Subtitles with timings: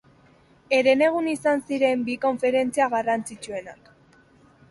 [0.77, 3.93] Herenegun izan ziren bi konferentzia garrantzitsuenak.